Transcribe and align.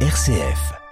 RCF. 0.00 0.85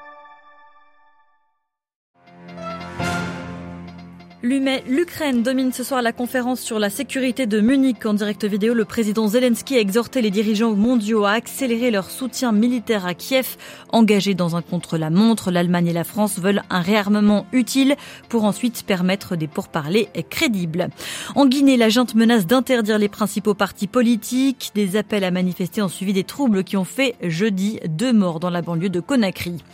L'Ukraine 4.46 5.42
domine 5.42 5.72
ce 5.72 5.82
soir 5.82 6.02
la 6.02 6.12
conférence 6.12 6.60
sur 6.60 6.78
la 6.78 6.90
sécurité 6.90 7.46
de 7.46 7.62
Munich 7.62 8.04
en 8.04 8.12
direct 8.12 8.44
vidéo. 8.44 8.74
Le 8.74 8.84
président 8.84 9.26
Zelensky 9.26 9.74
a 9.74 9.80
exhorté 9.80 10.20
les 10.20 10.30
dirigeants 10.30 10.74
mondiaux 10.74 11.24
à 11.24 11.30
accélérer 11.30 11.90
leur 11.90 12.10
soutien 12.10 12.52
militaire 12.52 13.06
à 13.06 13.14
Kiev. 13.14 13.56
Engagés 13.88 14.34
dans 14.34 14.54
un 14.54 14.60
contre-la-montre, 14.60 15.50
l'Allemagne 15.50 15.86
et 15.86 15.92
la 15.94 16.04
France 16.04 16.38
veulent 16.38 16.62
un 16.68 16.82
réarmement 16.82 17.46
utile 17.52 17.96
pour 18.28 18.44
ensuite 18.44 18.82
permettre 18.82 19.34
des 19.34 19.46
pourparlers 19.46 20.10
crédibles. 20.28 20.88
En 21.36 21.46
Guinée, 21.46 21.78
la 21.78 21.88
junte 21.88 22.14
menace 22.14 22.46
d'interdire 22.46 22.98
les 22.98 23.08
principaux 23.08 23.54
partis 23.54 23.86
politiques. 23.86 24.72
Des 24.74 24.96
appels 24.96 25.24
à 25.24 25.30
manifester 25.30 25.80
ont 25.80 25.88
suivi 25.88 26.12
des 26.12 26.24
troubles 26.24 26.64
qui 26.64 26.76
ont 26.76 26.84
fait 26.84 27.14
jeudi 27.22 27.80
deux 27.88 28.12
morts 28.12 28.40
dans 28.40 28.50
la 28.50 28.60
banlieue 28.60 28.90
de 28.90 29.00
Conakry. 29.00 29.64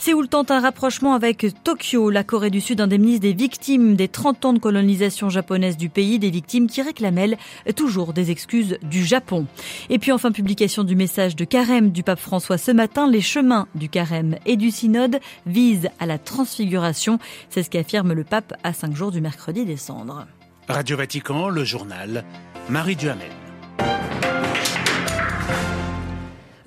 Séoul 0.00 0.26
tente 0.26 0.50
un 0.50 0.58
rapprochement 0.58 1.14
avec 1.14 1.46
Tokyo. 1.62 2.10
La 2.10 2.24
Corée 2.24 2.50
du 2.50 2.60
Sud 2.60 2.80
indemnise 2.80 3.20
des 3.20 3.32
victimes 3.32 3.94
des 3.94 4.08
30 4.16 4.44
ans 4.46 4.52
de 4.54 4.58
colonisation 4.58 5.28
japonaise 5.28 5.76
du 5.76 5.90
pays, 5.90 6.18
des 6.18 6.30
victimes 6.30 6.68
qui 6.68 6.80
réclament 6.80 7.36
toujours 7.76 8.14
des 8.14 8.30
excuses 8.30 8.78
du 8.82 9.04
Japon. 9.04 9.44
Et 9.90 9.98
puis 9.98 10.10
enfin 10.10 10.32
publication 10.32 10.84
du 10.84 10.96
message 10.96 11.36
de 11.36 11.44
carême 11.44 11.90
du 11.90 12.02
pape 12.02 12.18
François 12.18 12.56
ce 12.56 12.70
matin, 12.70 13.06
les 13.10 13.20
chemins 13.20 13.68
du 13.74 13.90
carême 13.90 14.36
et 14.46 14.56
du 14.56 14.70
synode 14.70 15.20
visent 15.44 15.90
à 16.00 16.06
la 16.06 16.16
transfiguration. 16.16 17.18
C'est 17.50 17.62
ce 17.62 17.68
qu'affirme 17.68 18.14
le 18.14 18.24
pape 18.24 18.54
à 18.64 18.72
cinq 18.72 18.96
jours 18.96 19.12
du 19.12 19.20
mercredi 19.20 19.66
décembre. 19.66 20.26
Radio 20.66 20.96
Vatican, 20.96 21.50
le 21.50 21.64
journal, 21.64 22.24
Marie 22.70 22.96
Duhamel. 22.96 23.45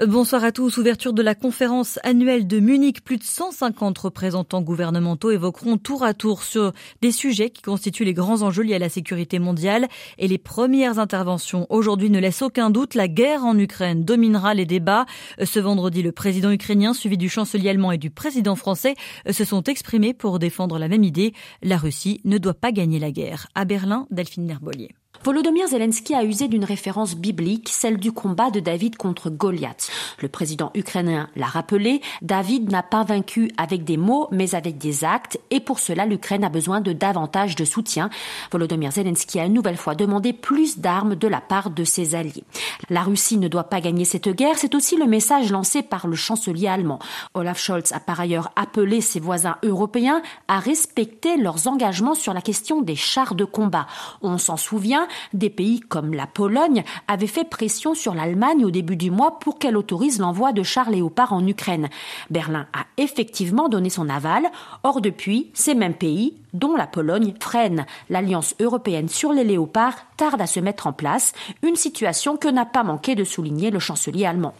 Bonsoir 0.08 0.46
à 0.46 0.54
tous. 0.54 0.78
Ouverture 0.78 1.12
de 1.12 1.22
la 1.22 1.36
conférence 1.36 2.00
annuelle 2.04 2.48
de 2.48 2.62
Munich. 2.62 3.04
Plus 3.04 3.18
de 3.18 3.24
150 3.24 3.98
représentants 3.98 4.62
gouvernementaux 4.62 5.30
évoqueront 5.30 5.78
tour 5.78 6.04
à 6.04 6.14
tour 6.14 6.44
sur 6.44 6.72
des 7.02 7.12
sujets 7.12 7.50
qui 7.50 7.62
constituent 7.62 8.06
les 8.06 8.14
grands 8.14 8.42
enjeux 8.42 8.64
liés 8.64 8.76
à 8.76 8.80
la 8.80 8.88
sécurité 8.88 9.40
mondiale. 9.40 9.90
Et 10.18 10.30
les 10.30 10.38
premières 10.38 11.00
interventions 11.00 11.68
aujourd'hui 11.70 12.10
ne 12.10 12.20
laissent 12.20 12.42
aucun 12.42 12.70
doute. 12.70 12.96
La 12.96 13.10
guerre 13.10 13.44
en 13.44 13.60
Ukraine 13.60 14.06
dominera 14.06 14.54
les 14.54 14.66
débats. 14.66 15.06
Ce 15.44 15.60
vendredi, 15.60 16.02
le 16.02 16.14
président 16.14 16.52
ukrainien, 16.52 16.94
suivi 16.94 17.18
du 17.18 17.28
chancelier 17.28 17.72
allemand 17.72 17.92
et 17.92 17.98
du 17.98 18.10
président 18.10 18.56
français, 18.56 18.96
se 19.30 19.44
sont 19.44 19.64
exprimés 19.64 20.14
pour 20.14 20.40
défendre 20.40 20.80
la 20.80 20.88
même 20.88 21.04
idée. 21.04 21.34
La 21.62 21.76
Russie 21.76 22.22
ne 22.24 22.38
doit 22.38 22.54
pas 22.54 22.72
gagner 22.72 23.00
la 23.00 23.12
guerre. 23.12 23.48
À 23.54 23.66
Berlin, 23.66 24.08
Delphine 24.12 24.46
Nerbollier. 24.46 24.92
Volodymyr 25.22 25.68
Zelensky 25.68 26.16
a 26.16 26.24
usé 26.24 26.48
d'une 26.48 26.64
référence 26.64 27.16
biblique, 27.16 27.68
celle 27.70 27.98
du 27.98 28.14
combat 28.14 28.52
de 28.52 28.62
David 28.62 28.96
contre 28.96 29.30
Goliath. 29.30 29.92
Le 30.22 30.30
président 30.30 30.72
ukrainien 30.76 31.30
l'a 31.36 31.46
rappelé, 31.46 32.02
David 32.22 32.72
n'a 32.72 32.84
pas 32.84 33.04
vaincu 33.04 33.52
avec 33.58 33.84
des 33.84 33.98
mots, 33.98 34.30
mais 34.32 34.56
avec 34.56 34.78
des 34.78 35.04
actes, 35.04 35.38
et 35.52 35.60
pour 35.60 35.80
cela, 35.80 36.06
l'Ukraine 36.06 36.46
a 36.46 36.50
besoin 36.50 36.80
de 36.80 36.94
davantage 36.94 37.58
de 37.58 37.66
soutien. 37.66 38.10
Volodymyr 38.50 38.94
Zelensky 38.94 39.42
a 39.42 39.46
une 39.46 39.54
nouvelle 39.54 39.76
fois 39.76 39.94
demandé 39.94 40.32
plus 40.32 40.80
d'armes 40.80 41.16
de 41.16 41.28
la 41.28 41.42
part 41.42 41.70
de 41.70 41.84
ses 41.84 42.16
alliés. 42.16 42.46
La 42.90 43.04
Russie 43.04 43.38
ne 43.38 43.50
doit 43.50 43.66
pas 43.66 43.82
gagner 43.82 44.06
cette 44.06 44.30
guerre, 44.30 44.58
c'est 44.58 44.74
aussi 44.74 44.96
le 44.96 45.06
message 45.06 45.52
lancé 45.52 45.84
par 45.84 46.08
le 46.08 46.16
chancelier 46.16 46.70
allemand. 46.70 47.00
Olaf 47.34 47.60
Scholz 47.60 47.92
a 47.92 48.00
par 48.00 48.22
ailleurs 48.22 48.52
appelé 48.56 49.02
ses 49.02 49.20
voisins 49.20 49.58
européens 49.64 50.22
à 50.48 50.60
respecter 50.60 51.36
leurs 51.36 51.68
engagements 51.68 52.16
sur 52.16 52.34
la 52.34 52.42
question 52.42 52.82
des 52.82 52.96
chars 52.96 53.36
de 53.36 53.44
combat. 53.44 53.86
On 54.22 54.38
s'en 54.38 54.56
souvient, 54.56 55.09
des 55.34 55.50
pays 55.50 55.80
comme 55.80 56.14
la 56.14 56.28
Pologne 56.28 56.84
avaient 57.08 57.28
fait 57.28 57.48
pression 57.48 57.94
sur 57.94 58.14
l'Allemagne 58.14 58.66
au 58.66 58.72
début 58.72 58.96
du 58.96 59.12
mois 59.12 59.40
pour 59.40 59.60
qu'elle 59.60 59.78
autorise 59.78 60.20
l'envoi 60.20 60.52
de 60.52 60.64
chars 60.64 60.90
léopards 60.90 61.34
en 61.34 61.46
Ukraine. 61.46 61.90
Berlin 62.30 62.68
a 62.74 62.86
effectivement 62.98 63.70
donné 63.70 63.90
son 63.90 64.10
aval. 64.10 64.48
Or, 64.84 65.02
depuis, 65.02 65.52
ces 65.54 65.76
mêmes 65.76 65.94
pays, 65.94 66.36
dont 66.54 66.76
la 66.76 66.88
Pologne, 66.88 67.34
freinent. 67.40 67.86
L'alliance 68.10 68.56
européenne 68.60 69.10
sur 69.10 69.34
les 69.34 69.44
léopards 69.44 69.96
tarde 70.20 70.42
à 70.42 70.48
se 70.48 70.60
mettre 70.60 70.86
en 70.86 70.92
place, 70.92 71.32
une 71.64 71.78
situation 71.78 72.36
que 72.36 72.50
n'a 72.50 72.66
pas 72.66 72.84
manqué 72.84 73.16
de 73.16 73.24
souligner 73.24 73.72
le 73.72 73.80
chancelier 73.80 74.26
allemand. 74.26 74.54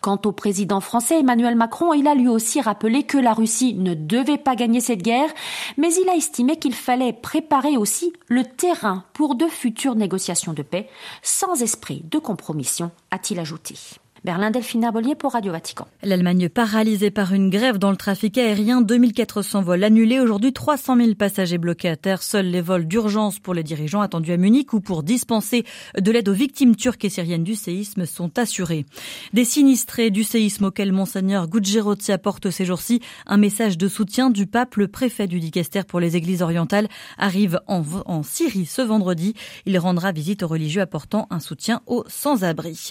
Quant 0.00 0.18
au 0.24 0.32
président 0.32 0.80
français 0.80 1.20
Emmanuel 1.20 1.54
Macron, 1.54 1.92
il 1.92 2.08
a 2.08 2.14
lui 2.14 2.28
aussi 2.28 2.62
rappelé 2.62 3.02
que 3.02 3.18
la 3.18 3.34
Russie 3.34 3.74
ne 3.74 3.92
devait 3.92 4.38
pas 4.38 4.56
gagner 4.56 4.80
cette 4.80 5.02
guerre, 5.02 5.28
mais 5.76 5.92
il 5.92 6.08
a 6.08 6.16
estimé 6.16 6.58
qu'il 6.58 6.74
fallait 6.74 7.12
préparer 7.12 7.76
aussi 7.76 8.14
le 8.28 8.44
terrain 8.44 9.04
pour 9.12 9.34
de 9.34 9.46
futures 9.48 9.96
négociations 9.96 10.54
de 10.54 10.62
paix, 10.62 10.88
sans 11.20 11.60
esprit 11.62 12.02
de 12.10 12.18
compromission, 12.18 12.90
a-t-il 13.10 13.38
ajouté. 13.38 13.76
Berlin 14.24 14.52
Delphina 14.52 14.92
Bollier 14.92 15.16
pour 15.16 15.32
Radio 15.32 15.50
Vatican. 15.50 15.88
L'Allemagne 16.04 16.48
paralysée 16.48 17.10
par 17.10 17.34
une 17.34 17.50
grève 17.50 17.78
dans 17.78 17.90
le 17.90 17.96
trafic 17.96 18.38
aérien, 18.38 18.80
2400 18.80 19.62
vols 19.62 19.82
annulés, 19.82 20.20
aujourd'hui 20.20 20.52
300 20.52 20.96
000 20.96 21.14
passagers 21.16 21.58
bloqués 21.58 21.88
à 21.88 21.96
terre, 21.96 22.22
seuls 22.22 22.46
les 22.46 22.60
vols 22.60 22.86
d'urgence 22.86 23.40
pour 23.40 23.52
les 23.52 23.64
dirigeants 23.64 24.00
attendus 24.00 24.30
à 24.30 24.36
Munich 24.36 24.74
ou 24.74 24.80
pour 24.80 25.02
dispenser 25.02 25.64
de 25.98 26.12
l'aide 26.12 26.28
aux 26.28 26.34
victimes 26.34 26.76
turques 26.76 27.04
et 27.04 27.08
syriennes 27.08 27.42
du 27.42 27.56
séisme 27.56 28.06
sont 28.06 28.38
assurés. 28.38 28.86
Des 29.32 29.44
sinistrés 29.44 30.10
du 30.10 30.22
séisme 30.22 30.66
auquel 30.66 30.92
Monseigneur 30.92 31.48
Guccirotti 31.48 32.12
apporte 32.12 32.50
ces 32.50 32.64
jours-ci 32.64 33.00
un 33.26 33.38
message 33.38 33.76
de 33.76 33.88
soutien 33.88 34.30
du 34.30 34.46
pape, 34.46 34.76
le 34.76 34.86
préfet 34.86 35.26
du 35.26 35.40
Dicaster 35.40 35.82
pour 35.82 35.98
les 35.98 36.14
églises 36.14 36.42
orientales, 36.42 36.86
arrive 37.18 37.58
en, 37.66 37.82
en 38.06 38.22
Syrie 38.22 38.66
ce 38.66 38.82
vendredi. 38.82 39.34
Il 39.66 39.76
rendra 39.80 40.12
visite 40.12 40.44
aux 40.44 40.48
religieux 40.48 40.82
apportant 40.82 41.26
un 41.30 41.40
soutien 41.40 41.80
aux 41.86 42.04
sans-abri. 42.06 42.90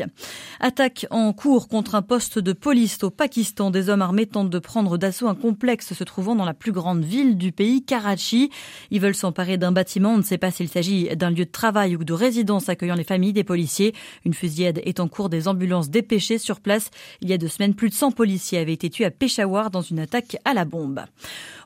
Attaque 0.60 1.06
en 1.10 1.21
en 1.22 1.34
cours 1.34 1.68
contre 1.68 1.96
un 1.96 2.02
poste 2.02 2.40
de 2.40 2.52
police 2.52 3.04
au 3.04 3.10
Pakistan. 3.10 3.70
Des 3.70 3.90
hommes 3.90 4.02
armés 4.02 4.26
tentent 4.26 4.50
de 4.50 4.60
prendre 4.60 4.98
d'assaut 4.98 5.28
un 5.28 5.36
complexe 5.36 5.94
se 5.94 6.04
trouvant 6.04 6.36
dans 6.36 6.46
la 6.46 6.54
plus 6.54 6.72
grande 6.72 7.04
ville 7.04 7.38
du 7.38 7.52
pays, 7.52 7.84
Karachi. 7.84 8.50
Ils 8.90 9.00
veulent 9.00 9.16
s'emparer 9.16 9.58
d'un 9.58 9.72
bâtiment. 9.72 10.14
On 10.14 10.18
ne 10.18 10.24
sait 10.24 10.38
pas 10.38 10.52
s'il 10.52 10.68
s'agit 10.68 11.16
d'un 11.16 11.30
lieu 11.30 11.46
de 11.46 11.52
travail 11.52 11.96
ou 11.96 12.04
de 12.04 12.14
résidence 12.14 12.70
accueillant 12.70 12.96
les 12.96 13.04
familles 13.04 13.34
des 13.34 13.44
policiers. 13.44 13.94
Une 14.26 14.34
fusillade 14.34 14.82
est 14.84 15.00
en 15.00 15.08
cours 15.08 15.30
des 15.30 15.48
ambulances 15.48 15.90
dépêchées 15.90 16.40
sur 16.40 16.60
place. 16.60 16.90
Il 17.22 17.30
y 17.30 17.34
a 17.34 17.38
deux 17.38 17.48
semaines, 17.48 17.76
plus 17.76 17.90
de 17.90 17.94
100 17.94 18.12
policiers 18.12 18.58
avaient 18.58 18.74
été 18.74 18.90
tués 18.90 19.06
à 19.06 19.12
Peshawar 19.12 19.70
dans 19.70 19.82
une 19.82 20.00
attaque 20.00 20.38
à 20.44 20.54
la 20.54 20.66
bombe. 20.66 21.02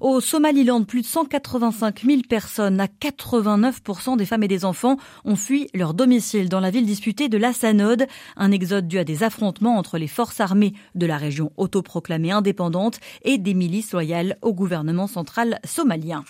Au 0.01 0.19
Somaliland, 0.19 0.83
plus 0.83 1.01
de 1.01 1.07
185 1.07 2.03
000 2.03 2.21
personnes, 2.27 2.81
à 2.81 2.87
89% 2.87 4.17
des 4.17 4.25
femmes 4.25 4.43
et 4.43 4.49
des 4.49 4.65
enfants, 4.65 4.97
ont 5.23 5.37
fui 5.37 5.69
leur 5.73 5.93
domicile 5.93 6.49
dans 6.49 6.59
la 6.59 6.71
ville 6.71 6.85
disputée 6.85 7.29
de 7.29 7.37
la 7.37 7.53
Sanode. 7.53 8.05
Un 8.35 8.51
exode 8.51 8.87
dû 8.87 8.99
à 8.99 9.05
des 9.05 9.23
affrontements 9.23 9.44
entre 9.77 9.97
les 9.97 10.07
forces 10.07 10.39
armées 10.39 10.73
de 10.95 11.05
la 11.05 11.17
région 11.17 11.51
autoproclamée 11.57 12.31
indépendante 12.31 12.99
et 13.23 13.37
des 13.37 13.53
milices 13.53 13.91
loyales 13.91 14.37
au 14.41 14.53
gouvernement 14.53 15.07
central 15.07 15.59
somalien. 15.63 16.23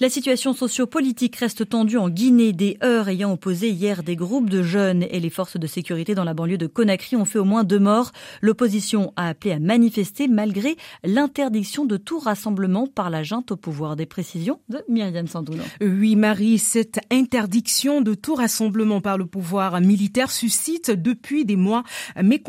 La 0.00 0.08
situation 0.08 0.54
sociopolitique 0.54 1.36
reste 1.36 1.68
tendue 1.68 1.98
en 1.98 2.08
Guinée. 2.08 2.52
Des 2.52 2.76
heurts 2.82 3.08
ayant 3.08 3.32
opposé 3.32 3.70
hier 3.70 4.02
des 4.02 4.16
groupes 4.16 4.50
de 4.50 4.62
jeunes 4.62 5.04
et 5.08 5.20
les 5.20 5.30
forces 5.30 5.56
de 5.56 5.66
sécurité 5.66 6.14
dans 6.14 6.24
la 6.24 6.34
banlieue 6.34 6.58
de 6.58 6.66
Conakry 6.66 7.16
ont 7.16 7.24
fait 7.24 7.38
au 7.38 7.44
moins 7.44 7.62
deux 7.62 7.78
morts. 7.78 8.10
L'opposition 8.40 9.12
a 9.16 9.28
appelé 9.28 9.52
à 9.52 9.58
manifester 9.60 10.26
malgré 10.26 10.76
l'interdiction 11.04 11.84
de 11.84 11.96
tout 11.96 12.18
rassemblement 12.18 12.88
par 12.88 13.08
la 13.08 13.22
junte 13.22 13.52
au 13.52 13.56
pouvoir. 13.56 13.96
Des 13.96 14.06
précisions 14.06 14.58
de 14.68 14.82
Myriam 14.88 15.28
Sandouno. 15.28 15.62
Oui, 15.80 16.16
Marie, 16.16 16.58
cette 16.58 16.98
interdiction 17.12 18.00
de 18.00 18.14
tout 18.14 18.34
rassemblement 18.34 19.00
par 19.00 19.16
le 19.16 19.26
pouvoir 19.26 19.80
militaire 19.80 20.30
suscite 20.30 20.90
depuis 20.90 21.44
des 21.44 21.56
mois 21.56 21.84
mécontentement 22.20 22.43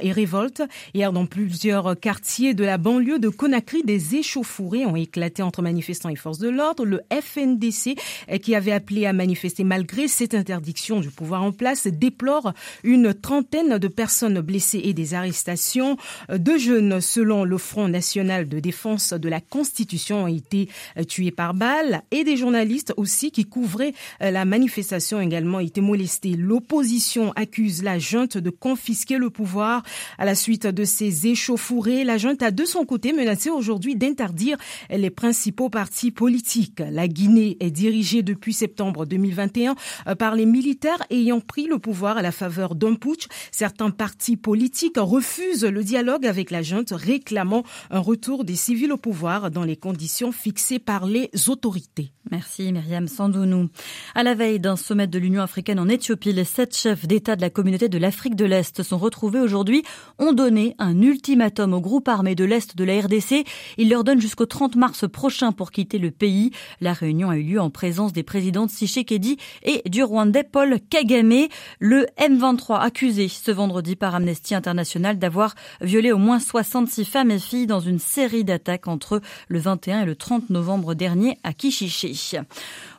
et 0.00 0.12
révolte. 0.12 0.62
Hier, 0.94 1.12
dans 1.12 1.26
plusieurs 1.26 1.98
quartiers 1.98 2.54
de 2.54 2.64
la 2.64 2.78
banlieue 2.78 3.18
de 3.18 3.28
Conakry, 3.28 3.82
des 3.82 4.16
échauffourées 4.16 4.86
ont 4.86 4.96
éclaté 4.96 5.42
entre 5.42 5.62
manifestants 5.62 6.08
et 6.08 6.16
forces 6.16 6.38
de 6.38 6.48
l'ordre 6.48 6.84
le 6.84 7.00
FNDC, 7.10 7.96
euh, 8.30 8.38
qui 8.38 8.54
avait 8.54 8.72
appelé 8.72 9.06
à 9.06 9.12
manifester 9.12 9.64
malgré 9.64 10.08
cette 10.08 10.34
interdiction 10.34 11.00
du 11.00 11.10
pouvoir 11.10 11.42
en 11.42 11.52
place, 11.52 11.86
déplore 11.86 12.52
une 12.84 13.14
trentaine 13.14 13.78
de 13.78 13.88
personnes 13.88 14.40
blessées 14.40 14.82
et 14.84 14.92
des 14.92 15.14
arrestations. 15.14 15.96
Euh, 16.30 16.38
deux 16.38 16.58
jeunes, 16.58 17.00
selon 17.00 17.44
le 17.44 17.58
Front 17.58 17.88
national 17.88 18.48
de 18.48 18.60
défense 18.60 19.12
de 19.12 19.28
la 19.28 19.40
Constitution, 19.40 20.24
ont 20.24 20.26
été 20.26 20.68
euh, 20.96 21.04
tués 21.04 21.30
par 21.30 21.54
balles 21.54 22.02
et 22.10 22.24
des 22.24 22.36
journalistes 22.36 22.92
aussi 22.96 23.30
qui 23.30 23.44
couvraient 23.44 23.94
la 24.20 24.44
manifestation 24.44 25.20
également 25.20 25.60
été 25.60 25.80
molestés. 25.80 26.34
L'opposition 26.36 27.32
accuse 27.36 27.82
la 27.82 27.98
junte 27.98 28.36
de 28.36 28.50
confisquer 28.50 29.18
le 29.18 29.29
pouvoir 29.30 29.82
à 30.18 30.24
la 30.24 30.34
suite 30.34 30.66
de 30.66 30.84
ces 30.84 31.26
échauffourées. 31.26 32.04
La 32.04 32.18
junte 32.18 32.42
a 32.42 32.50
de 32.50 32.64
son 32.64 32.84
côté 32.84 33.12
menacé 33.12 33.50
aujourd'hui 33.50 33.96
d'interdire 33.96 34.58
les 34.90 35.10
principaux 35.10 35.70
partis 35.70 36.10
politiques. 36.10 36.80
La 36.80 37.08
Guinée 37.08 37.56
est 37.60 37.70
dirigée 37.70 38.22
depuis 38.22 38.52
septembre 38.52 39.06
2021 39.06 39.74
euh, 40.06 40.14
par 40.14 40.34
les 40.34 40.46
militaires 40.46 41.02
ayant 41.10 41.40
pris 41.40 41.66
le 41.66 41.78
pouvoir 41.78 42.18
à 42.18 42.22
la 42.22 42.32
faveur 42.32 42.74
d'un 42.74 42.94
putsch. 42.94 43.26
Certains 43.50 43.90
partis 43.90 44.36
politiques 44.36 44.98
refusent 44.98 45.64
le 45.64 45.82
dialogue 45.82 46.26
avec 46.26 46.50
la 46.50 46.62
junte, 46.62 46.92
réclamant 46.92 47.64
un 47.90 48.00
retour 48.00 48.44
des 48.44 48.56
civils 48.56 48.92
au 48.92 48.96
pouvoir 48.96 49.50
dans 49.50 49.64
les 49.64 49.76
conditions 49.76 50.32
fixées 50.32 50.78
par 50.78 51.06
les 51.06 51.30
autorités. 51.48 52.12
Merci 52.30 52.72
Myriam 52.72 53.08
Sandounou. 53.08 53.68
À 54.14 54.22
la 54.22 54.34
veille 54.34 54.60
d'un 54.60 54.76
sommet 54.76 55.06
de 55.06 55.18
l'Union 55.18 55.42
africaine 55.42 55.80
en 55.80 55.88
Éthiopie, 55.88 56.32
les 56.32 56.44
sept 56.44 56.76
chefs 56.76 57.06
d'État 57.06 57.36
de 57.36 57.40
la 57.40 57.50
communauté 57.50 57.88
de 57.88 57.98
l'Afrique 57.98 58.36
de 58.36 58.44
l'Est 58.44 58.82
sont 58.82 58.98
retrouvés 58.98 59.19
retrouvés 59.20 59.40
aujourd'hui 59.40 59.82
ont 60.18 60.32
donné 60.32 60.74
un 60.78 60.98
ultimatum 61.02 61.74
au 61.74 61.80
groupe 61.82 62.08
armé 62.08 62.34
de 62.34 62.44
l'Est 62.44 62.74
de 62.74 62.84
la 62.84 63.00
RDC. 63.00 63.44
Ils 63.76 63.90
leur 63.90 64.02
donnent 64.02 64.20
jusqu'au 64.20 64.46
30 64.46 64.76
mars 64.76 65.06
prochain 65.06 65.52
pour 65.52 65.72
quitter 65.72 65.98
le 65.98 66.10
pays. 66.10 66.52
La 66.80 66.94
réunion 66.94 67.28
a 67.28 67.36
eu 67.36 67.42
lieu 67.42 67.60
en 67.60 67.68
présence 67.68 68.14
des 68.14 68.22
présidents 68.22 68.64
de 68.64 68.70
Tshisekedi 68.70 69.36
et 69.62 69.82
du 69.86 70.02
Rwandais 70.02 70.44
Paul 70.44 70.78
Kagame. 70.88 71.48
Le 71.80 72.06
M23 72.18 72.80
accusé 72.80 73.28
ce 73.28 73.50
vendredi 73.50 73.94
par 73.94 74.14
Amnesty 74.14 74.54
International 74.54 75.18
d'avoir 75.18 75.54
violé 75.82 76.12
au 76.12 76.18
moins 76.18 76.38
66 76.38 77.04
femmes 77.04 77.30
et 77.30 77.38
filles 77.38 77.66
dans 77.66 77.80
une 77.80 77.98
série 77.98 78.44
d'attaques 78.44 78.88
entre 78.88 79.20
le 79.48 79.58
21 79.58 80.02
et 80.02 80.06
le 80.06 80.16
30 80.16 80.48
novembre 80.48 80.94
dernier 80.94 81.36
à 81.44 81.52
Kishishi. 81.52 82.38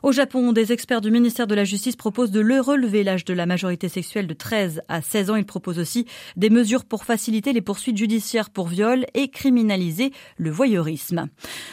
Au 0.04 0.12
Japon, 0.12 0.52
des 0.52 0.70
experts 0.70 1.00
du 1.00 1.10
ministère 1.10 1.48
de 1.48 1.56
la 1.56 1.64
Justice 1.64 1.96
proposent 1.96 2.30
de 2.30 2.40
le 2.40 2.60
relever 2.60 3.02
l'âge 3.02 3.24
de 3.24 3.34
la 3.34 3.46
majorité 3.46 3.88
sexuelle 3.88 4.28
de 4.28 4.34
13 4.34 4.82
à 4.88 5.02
16 5.02 5.30
ans. 5.30 5.36
Ils 5.36 5.44
proposent 5.44 5.80
aussi 5.80 6.01
des 6.36 6.50
mesures 6.50 6.84
pour 6.84 7.04
faciliter 7.04 7.52
les 7.52 7.60
poursuites 7.60 7.96
judiciaires 7.96 8.50
pour 8.50 8.68
viol 8.68 9.06
et 9.14 9.28
criminaliser 9.28 10.12
le 10.36 10.50
voyeurisme. 10.50 11.28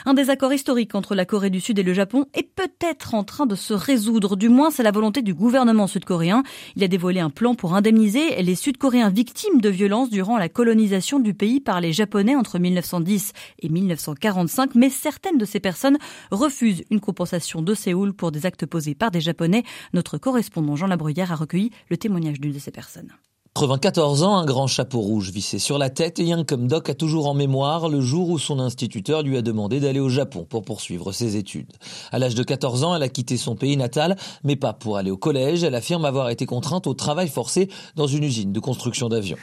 Un 0.06 0.14
désaccord 0.14 0.54
historique 0.54 0.96
entre 0.96 1.16
la 1.16 1.26
Corée 1.26 1.50
du 1.50 1.62
Sud 1.62 1.80
et 1.80 1.84
le 1.84 1.94
Japon 1.94 2.26
est 2.34 2.50
peut-être 2.56 3.14
en 3.14 3.24
train 3.24 3.46
de 3.46 3.56
se 3.56 3.74
résoudre. 3.74 4.36
Du 4.36 4.50
moins, 4.50 4.72
c'est 4.72 4.84
la 4.84 4.92
volonté 4.92 5.22
du 5.22 5.34
gouvernement 5.34 5.88
sud-coréen. 5.88 6.44
Il 6.76 6.84
a 6.84 6.88
dévoilé 6.88 7.20
un 7.20 7.30
plan 7.30 7.56
pour 7.56 7.76
indemniser 7.76 8.42
les 8.42 8.56
Sud-Coréens 8.56 9.10
victimes 9.10 9.62
de 9.62 9.70
violences 9.70 10.10
durant 10.10 10.38
la 10.38 10.50
colonisation 10.50 11.20
du 11.20 11.34
pays 11.34 11.60
par 11.60 11.82
les 11.82 11.94
Japonais 11.94 12.36
entre 12.36 12.60
1910 12.60 13.34
et 13.60 13.70
1945. 13.70 14.76
Mais 14.76 14.90
certaines 14.90 15.38
de 15.38 15.46
ces 15.46 15.60
personnes 15.60 15.98
refusent 16.32 16.84
une 16.90 17.00
compensation 17.00 17.62
de 17.62 17.74
Séoul 17.74 18.14
pour 18.14 18.32
des 18.32 18.46
actes 18.46 18.66
posés 18.66 18.96
par 18.96 19.12
des 19.12 19.22
Japonais. 19.22 19.64
Notre 19.94 20.18
correspondant 20.18 20.76
Jean 20.76 20.88
Labruyère 20.88 21.32
a 21.32 21.36
recueilli 21.36 21.72
le 21.90 21.98
témoignage 21.98 22.40
d'une 22.40 22.50
de 22.52 22.60
ces 22.60 22.72
personnes. 22.72 23.14
94 23.56 24.24
ans, 24.24 24.38
un 24.38 24.46
grand 24.46 24.68
chapeau 24.68 25.00
rouge 25.00 25.32
vissé 25.32 25.60
sur 25.60 25.78
la 25.78 25.90
tête 25.90 26.20
et 26.20 26.24
Yang 26.24 26.46
Doc 26.68 26.88
a 26.88 26.94
toujours 26.94 27.28
en 27.28 27.34
mémoire 27.34 27.90
le 27.90 28.00
jour 28.00 28.30
où 28.30 28.38
son 28.38 28.60
instituteur 28.60 29.24
lui 29.24 29.36
a 29.38 29.42
demandé 29.42 29.80
d'aller 29.80 30.00
au 30.00 30.08
Japon 30.08 30.46
pour 30.48 30.64
poursuivre 30.64 31.12
ses 31.12 31.36
études. 31.36 31.74
À 32.12 32.20
l'âge 32.20 32.36
de 32.36 32.44
14 32.44 32.84
ans, 32.84 32.96
elle 32.96 33.04
a 33.04 33.10
quitté 33.10 33.38
son 33.38 33.56
pays 33.56 33.76
natal, 33.76 34.16
mais 34.44 34.56
pas 34.56 34.72
pour 34.72 34.98
aller 34.98 35.12
au 35.12 35.18
collège. 35.18 35.64
Elle 35.64 35.76
affirme 35.76 36.06
avoir 36.06 36.30
été 36.30 36.46
contrainte 36.46 36.88
au 36.88 36.94
travail 36.94 37.28
forcé 37.28 37.70
dans 37.96 38.08
une 38.08 38.24
usine 38.24 38.54
de 38.54 38.60
construction 38.60 39.10
d'avions. 39.10 39.38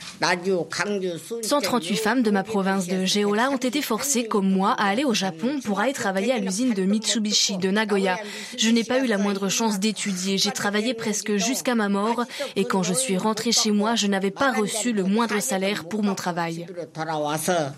138 1.43 1.97
femmes 1.97 2.23
de 2.23 2.31
ma 2.31 2.45
province 2.45 2.87
de 2.87 3.05
Jeolla 3.05 3.51
ont 3.51 3.57
été 3.57 3.83
forcées, 3.83 4.29
comme 4.29 4.49
moi, 4.49 4.71
à 4.79 4.87
aller 4.87 5.05
au 5.05 5.15
Japon 5.15 5.61
pour 5.63 5.81
aller 5.81 5.93
travailler 5.93 6.33
à 6.33 6.39
l'usine 6.39 6.73
de 6.73 6.85
Mitsubishi 6.85 7.59
de 7.59 7.71
Nagoya. 7.71 8.19
Je 8.57 8.71
n'ai 8.71 8.85
pas 8.85 9.01
eu 9.01 9.07
la 9.07 9.19
moindre 9.19 9.49
chance 9.49 9.79
d'étudier. 9.79 10.39
J'ai 10.39 10.53
travaillé 10.53 10.95
presque 10.95 11.37
jusqu'à 11.37 11.75
ma 11.75 11.91
mort 11.91 12.23
et 12.55 12.65
quand 12.65 12.85
je 12.85 12.95
suis 12.95 13.19
rentrée 13.19 13.53
chez 13.53 13.73
moi, 13.73 13.96
je 13.97 14.07
n'avais 14.07 14.31
pas 14.31 14.53
reçu 14.53 14.93
le 14.93 15.05
moindre 15.05 15.41
salaire 15.41 15.89
pour 15.89 16.03
mon 16.03 16.15
travail. 16.15 16.67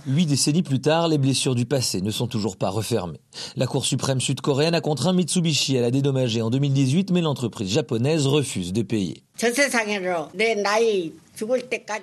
Huit 0.07 0.27
décennies 0.27 0.63
plus 0.63 0.81
tard, 0.81 1.09
les 1.09 1.19
blessures 1.19 1.55
du 1.55 1.67
passé 1.67 2.01
ne 2.01 2.11
sont 2.11 2.27
toujours 2.27 2.57
pas 2.57 2.71
refermées. 2.71 3.21
La 3.57 3.67
Cour 3.67 3.85
suprême 3.85 4.21
sud-coréenne 4.21 4.75
a 4.75 4.81
contraint 4.81 5.13
Mitsubishi 5.13 5.79
à 5.79 5.81
la 5.81 5.91
dédommager 5.91 6.43
en 6.43 6.51
2018, 6.51 7.11
mais 7.13 7.21
l'entreprise 7.21 7.71
japonaise 7.71 8.27
refuse 8.27 8.73
de 8.73 8.83
payer. 8.83 9.25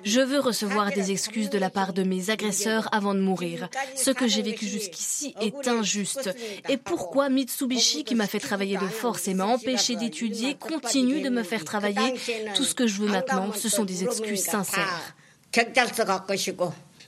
Je 0.04 0.20
veux 0.20 0.40
recevoir 0.40 0.90
des 0.90 1.10
excuses 1.10 1.50
de 1.50 1.58
la 1.58 1.68
part 1.68 1.92
de 1.92 2.02
mes 2.02 2.30
agresseurs 2.30 2.88
avant 2.92 3.14
de 3.14 3.20
mourir. 3.20 3.68
Ce 3.94 4.10
que 4.10 4.26
j'ai 4.26 4.40
vécu 4.42 4.66
jusqu'ici 4.66 5.34
est 5.40 5.68
injuste. 5.68 6.30
Et 6.68 6.78
pourquoi 6.78 7.28
Mitsubishi, 7.28 8.04
qui 8.04 8.14
m'a 8.14 8.26
fait 8.26 8.40
travailler 8.40 8.78
de 8.78 8.86
force 8.86 9.28
et 9.28 9.34
m'a 9.34 9.44
empêché 9.44 9.96
d'étudier, 9.96 10.54
continue 10.54 11.20
de 11.20 11.28
me 11.28 11.42
faire 11.42 11.64
travailler 11.64 12.14
Tout 12.54 12.64
ce 12.64 12.74
que 12.74 12.86
je 12.86 13.02
veux 13.02 13.08
maintenant, 13.08 13.52
ce 13.52 13.68
sont 13.68 13.84
des 13.84 14.04
excuses 14.04 14.44
sincères. 14.44 15.14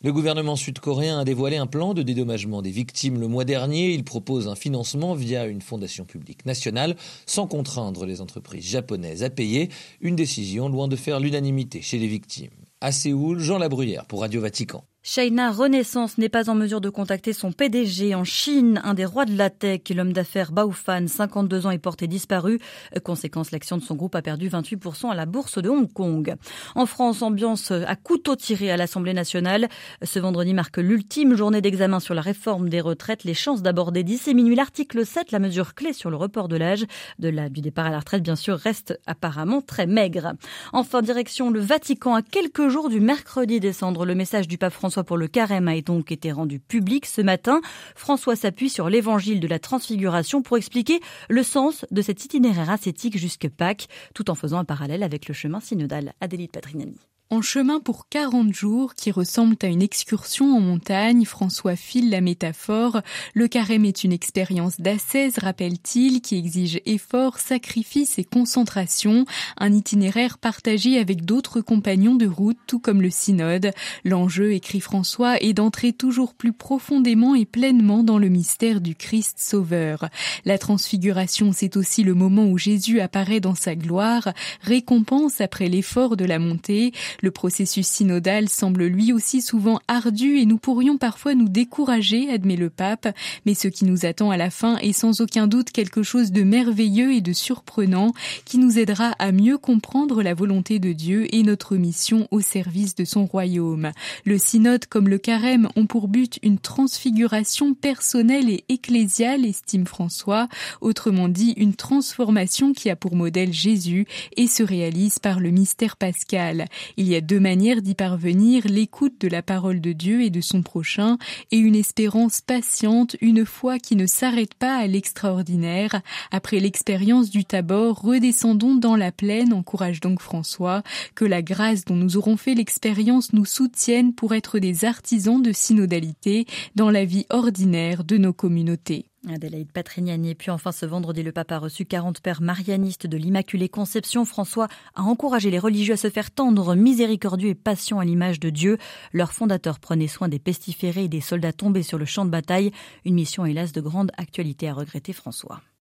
Le 0.03 0.13
gouvernement 0.13 0.55
sud-coréen 0.55 1.19
a 1.19 1.25
dévoilé 1.25 1.57
un 1.57 1.67
plan 1.67 1.93
de 1.93 2.03
dédommagement 2.03 2.63
des 2.63 2.71
victimes 2.71 3.21
le 3.21 3.27
mois 3.27 3.45
dernier. 3.45 3.93
Il 3.93 4.05
propose 4.05 4.47
un 4.47 4.55
financement 4.55 5.15
via 5.15 5.47
une 5.47 5.61
fondation 5.61 6.05
publique 6.05 6.47
nationale 6.47 6.95
sans 7.27 7.49
contraindre 7.49 8.07
les 8.07 8.21
entreprises 8.21 8.65
japonaises 8.65 9.25
à 9.25 9.31
payer. 9.31 9.71
Une 10.01 10.15
décision 10.15 10.69
loin 10.69 10.87
de 10.87 10.97
faire 10.97 11.19
l'unanimité 11.19 11.83
chez 11.83 11.99
les 11.99 12.07
victimes. 12.07 12.51
À 12.81 12.93
Séoul, 12.93 13.41
Jean 13.41 13.59
Labruyère 13.59 14.07
pour 14.07 14.21
Radio 14.21 14.41
Vatican. 14.41 14.85
China 15.11 15.51
Renaissance 15.53 16.19
n'est 16.19 16.29
pas 16.29 16.51
en 16.51 16.55
mesure 16.55 16.83
de 16.83 16.91
contacter 16.91 17.33
son 17.33 17.51
PDG 17.51 18.15
en 18.15 18.25
Chine, 18.25 18.79
un 18.85 18.93
des 18.93 19.07
rois 19.07 19.25
de 19.25 19.35
la 19.35 19.49
tech. 19.49 19.81
L'homme 19.89 20.13
d'affaires 20.13 20.53
Bao 20.53 20.71
Fan, 20.71 21.09
52 21.09 21.65
ans, 21.65 21.71
est 21.71 21.79
porté 21.79 22.07
disparu. 22.07 22.59
Conséquence, 23.05 23.51
l'action 23.51 23.79
de 23.79 23.83
son 23.83 23.95
groupe 23.95 24.15
a 24.17 24.21
perdu 24.21 24.51
28% 24.51 25.11
à 25.11 25.15
la 25.15 25.25
bourse 25.25 25.63
de 25.63 25.71
Hong 25.71 25.91
Kong. 25.91 26.35
En 26.75 26.85
France, 26.85 27.23
ambiance 27.23 27.71
à 27.71 27.97
couteau 27.97 28.37
tiré 28.37 28.71
à 28.71 28.77
l'Assemblée 28.77 29.15
nationale. 29.15 29.69
Ce 30.03 30.19
vendredi 30.19 30.53
marque 30.53 30.77
l'ultime 30.77 31.35
journée 31.37 31.63
d'examen 31.63 32.01
sur 32.01 32.13
la 32.13 32.21
réforme 32.21 32.69
des 32.69 32.83
retraites. 32.83 33.25
Les 33.25 33.33
chances 33.33 33.63
d'aborder 33.63 34.03
d'ici 34.03 34.35
minuit 34.35 34.57
l'article 34.57 35.07
7, 35.07 35.33
la 35.33 35.39
mesure 35.39 35.75
clé 35.75 35.95
sur 35.95 36.11
le 36.11 36.17
report 36.17 36.49
de 36.49 36.57
l'âge 36.57 36.85
de 37.19 37.31
la, 37.31 37.49
du 37.49 37.63
départ 37.63 37.87
à 37.87 37.91
la 37.91 38.01
retraite, 38.01 38.23
bien 38.23 38.37
sûr, 38.37 38.59
reste 38.59 39.01
apparemment 39.07 39.63
très 39.63 39.87
maigre. 39.87 40.35
Enfin, 40.75 41.01
direction 41.01 41.49
le 41.49 41.61
Vatican 41.61 42.15
à 42.15 42.21
quelques 42.21 42.69
jours 42.69 42.91
du 42.91 43.01
mercredi 43.01 43.59
descendre. 43.59 44.05
Le 44.05 44.15
message 44.15 44.47
du 44.47 44.59
pape 44.59 44.75
François 44.75 44.98
pour 45.05 45.17
le 45.17 45.29
carême 45.29 45.69
a 45.69 45.81
donc 45.81 46.13
été 46.13 46.33
rendu 46.33 46.59
public 46.59 47.07
ce 47.07 47.21
matin. 47.21 47.61
François 47.95 48.37
s'appuie 48.37 48.71
sur 48.71 48.89
l'évangile 48.89 49.41
de 49.41 49.49
la 49.49 49.59
transfiguration 49.59 50.43
pour 50.43 50.57
expliquer 50.57 51.01
le 51.29 51.43
sens 51.43 51.85
de 51.91 52.03
cet 52.03 52.25
itinéraire 52.25 52.71
ascétique 52.71 53.19
jusque 53.19 53.49
Pâques, 53.49 53.89
tout 54.15 54.31
en 54.31 54.35
faisant 54.35 54.59
un 54.59 54.65
parallèle 54.65 55.03
avec 55.03 55.29
le 55.29 55.35
chemin 55.35 55.61
synodal. 55.61 56.13
Adélie 56.21 56.49
Patrignani. 56.49 56.99
En 57.31 57.43
chemin 57.43 57.79
pour 57.79 58.09
40 58.09 58.55
jours 58.55 58.95
qui 58.95 59.11
ressemblent 59.11 59.59
à 59.61 59.67
une 59.67 59.83
excursion 59.83 60.57
en 60.57 60.61
montagne, 60.61 61.27
François 61.27 61.77
file 61.77 62.09
la 62.09 62.23
métaphore. 62.23 63.03
Le 63.35 63.49
carême 63.49 63.85
est 63.85 64.03
une 64.03 64.15
expérience 64.15 64.81
d'ascèse, 64.81 65.37
rappelle-t-il, 65.37 66.23
qui 66.23 66.39
exige 66.39 66.81
effort, 66.87 67.39
sacrifice 67.39 68.19
et 68.19 68.25
concentration. 68.25 69.27
Un 69.59 69.75
itinéraire 69.75 70.39
partagé 70.39 70.99
avec 70.99 71.27
d'autres 71.27 71.61
compagnons 71.61 72.15
de 72.15 72.27
route, 72.27 72.57
tout 72.67 72.79
comme 72.79 73.03
le 73.03 73.11
synode. 73.11 73.73
L'enjeu, 74.07 74.55
écrit 74.55 74.81
François, 74.81 75.37
est 75.43 75.53
d'entrer 75.53 75.93
toujours 75.93 76.33
plus 76.33 76.55
profondément 76.55 77.35
et 77.35 77.45
pleinement 77.45 78.05
dans 78.05 78.19
le 78.19 78.31
mystère 78.31 78.81
du 78.81 78.95
Christ 78.95 79.39
sauveur. 79.39 80.09
La 80.47 80.57
transfiguration, 80.57 81.53
c'est 81.53 81.77
aussi 81.77 82.05
le 82.05 82.15
moment 82.15 82.47
où 82.47 82.57
Jésus 82.57 83.01
apparaît 83.01 83.41
dans 83.41 83.55
sa 83.55 83.77
gloire, 83.77 84.33
récompense 84.63 85.43
après 85.43 85.69
l'effort 85.69 86.17
de 86.17 86.25
la 86.25 86.39
montée. 86.39 86.95
Le 87.21 87.31
processus 87.33 87.87
synodal 87.87 88.49
semble 88.49 88.85
lui 88.85 89.13
aussi 89.13 89.43
souvent 89.43 89.81
ardu 89.89 90.39
et 90.39 90.47
nous 90.47 90.59
pourrions 90.59 90.99
parfois 90.99 91.35
nous 91.35 91.49
décourager, 91.49 92.31
admet 92.31 92.55
le 92.55 92.71
pape, 92.71 93.09
mais 93.45 93.55
ce 93.55 93.67
qui 93.67 93.85
nous 93.85 94.07
attend 94.07 94.31
à 94.31 94.37
la 94.37 94.51
fin 94.51 94.77
est 94.79 94.93
sans 94.93 95.21
aucun 95.21 95.49
doute 95.49 95.73
quelque 95.73 96.05
chose 96.05 96.31
de 96.31 96.45
merveilleux 96.45 97.13
et 97.13 97.21
de 97.21 97.33
surprenant 97.33 98.13
qui 98.45 98.59
nous 98.59 98.79
aidera 98.79 99.15
à 99.19 99.33
mieux 99.33 99.59
comprendre 99.59 100.23
la 100.23 100.35
volonté 100.35 100.79
de 100.79 100.93
Dieu 100.93 101.27
et 101.35 101.43
notre 101.43 101.77
mission 101.77 102.29
au 102.31 102.41
service 102.41 102.95
de 102.95 103.05
son 103.05 103.27
royaume. 103.27 103.91
Le 104.25 104.39
synode 104.39 104.87
comme 104.87 105.09
le 105.09 105.19
carême 105.19 105.69
ont 105.75 105.87
pour 105.87 106.07
but 106.07 106.39
une 106.43 106.59
transfiguration 106.59 107.75
personnelle 107.75 108.49
et 108.49 108.65
ecclésiale, 108.69 109.45
estime 109.45 109.87
François, 109.87 110.49
autrement 110.81 111.29
dit 111.29 111.55
une 111.57 111.75
transformation 111.75 112.73
qui 112.73 112.91
a 112.91 112.97
pour 112.97 113.17
modèle 113.17 113.53
Jésus 113.53 114.07
et 114.37 114.47
se 114.47 114.63
réalise 114.63 115.19
par 115.19 115.41
le 115.41 115.51
mystère 115.51 115.97
pascal. 115.97 116.67
Il 117.09 117.13
y 117.13 117.17
a 117.17 117.23
deux 117.23 117.41
manières 117.41 117.81
d'y 117.81 117.95
parvenir, 117.95 118.65
l'écoute 118.67 119.19
de 119.19 119.29
la 119.29 119.41
parole 119.41 119.81
de 119.81 119.93
Dieu 119.93 120.21
et 120.21 120.29
de 120.29 120.43
son 120.43 120.61
prochain, 120.61 121.17
et 121.51 121.57
une 121.57 121.75
espérance 121.75 122.43
patiente, 122.43 123.17
une 123.23 123.47
foi 123.47 123.79
qui 123.79 123.97
ne 123.97 124.05
s'arrête 124.05 124.53
pas 124.53 124.77
à 124.77 124.87
l'extraordinaire. 124.87 126.03
Après 126.31 126.61
l'expérience 126.61 127.31
du 127.31 127.47
Tabor, 127.47 128.03
redescendons 128.03 128.75
dans 128.75 128.95
la 128.95 129.11
plaine, 129.11 129.55
encourage 129.55 130.01
donc 130.01 130.21
François, 130.21 130.83
que 131.15 131.25
la 131.25 131.41
grâce 131.41 131.87
dont 131.87 131.97
nous 131.97 132.19
aurons 132.19 132.37
fait 132.37 132.55
l'expérience 132.55 133.33
nous 133.33 133.47
soutienne 133.47 134.13
pour 134.13 134.35
être 134.35 134.59
des 134.59 134.85
artisans 134.85 135.41
de 135.41 135.53
synodalité 135.53 136.45
dans 136.75 136.91
la 136.91 137.07
vie 137.07 137.25
ordinaire 137.31 138.05
de 138.05 138.19
nos 138.19 138.35
communautés. 138.35 139.07
Adélaïde 139.29 139.73
Patrignani. 139.73 140.35
Puis 140.35 140.51
enfin, 140.51 140.73
ce 140.73 140.87
vendredi, 140.87 141.23
le 141.23 141.33
pape 141.33 141.53
a 141.53 141.59
reçu 141.59 141.85
40 141.85 142.21
pères 142.21 142.43
marianistes 142.43 143.07
de 143.07 143.17
l'Immaculée 143.17 143.69
Conception. 143.69 144.25
François 144.25 144.69
a 144.95 145.03
encouragé 145.03 145.51
les 145.51 145.59
religieux 145.59 145.95
à 145.95 145.97
se 145.99 146.11
faire 146.11 146.31
tendre, 146.31 146.75
miséricordieux 146.75 147.51
et 147.51 147.55
patient 147.55 147.99
à 147.99 148.05
l'image 148.05 148.41
de 148.41 148.51
Dieu. 148.51 148.79
Leur 149.13 149.33
fondateur 149.33 149.79
prenait 149.79 150.09
soin 150.09 150.29
des 150.29 150.39
pestiférés 150.39 151.05
et 151.05 151.09
des 151.09 151.21
soldats 151.21 151.53
tombés 151.53 151.83
sur 151.83 151.99
le 151.99 152.05
champ 152.05 152.25
de 152.25 152.31
bataille. 152.31 152.73
Une 153.05 153.15
mission, 153.15 153.45
hélas, 153.45 153.73
de 153.73 153.81
grande 153.81 154.11
actualité 154.17 154.69
à 154.69 154.75
regretter 154.75 155.13
François. 155.13 155.61